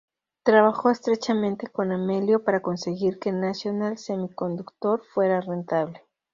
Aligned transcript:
Trabajó 0.41 0.89
estrechamente 0.89 1.67
con 1.67 1.91
Amelio 1.91 2.43
para 2.43 2.63
conseguir 2.63 3.19
que 3.19 3.31
National 3.31 3.99
Semiconductor 3.99 5.03
fuera 5.13 5.41
rentable. 5.41 6.01